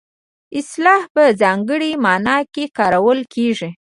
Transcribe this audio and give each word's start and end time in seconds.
اصطلاح 0.59 1.01
په 1.15 1.23
ځانګړې 1.41 1.91
مانا 2.03 2.37
کې 2.53 2.65
کارول 2.77 3.19
کیږي 3.33 3.69